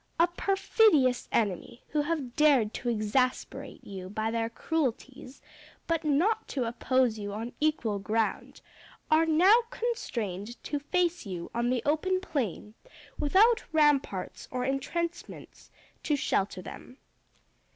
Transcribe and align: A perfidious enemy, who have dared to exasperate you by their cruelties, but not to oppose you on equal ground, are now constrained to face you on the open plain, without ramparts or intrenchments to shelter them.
A 0.19 0.25
perfidious 0.25 1.29
enemy, 1.31 1.83
who 1.89 2.01
have 2.01 2.35
dared 2.35 2.73
to 2.73 2.89
exasperate 2.89 3.83
you 3.85 4.09
by 4.09 4.31
their 4.31 4.49
cruelties, 4.49 5.43
but 5.85 6.03
not 6.03 6.47
to 6.47 6.63
oppose 6.63 7.19
you 7.19 7.33
on 7.33 7.53
equal 7.59 7.99
ground, 7.99 8.61
are 9.11 9.27
now 9.27 9.55
constrained 9.69 10.57
to 10.63 10.79
face 10.79 11.27
you 11.27 11.51
on 11.53 11.69
the 11.69 11.83
open 11.85 12.19
plain, 12.19 12.73
without 13.19 13.63
ramparts 13.71 14.47
or 14.49 14.65
intrenchments 14.65 15.69
to 16.01 16.15
shelter 16.15 16.63
them. 16.63 16.97